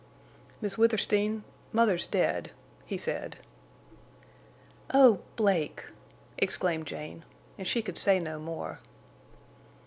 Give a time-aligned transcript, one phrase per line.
[0.61, 2.49] "Miss Withersteen, mother's dead,"
[2.87, 3.35] he said.
[4.91, 5.85] "Oh—Blake!"
[6.39, 7.23] exclaimed Jane,
[7.55, 8.79] and she could say no more.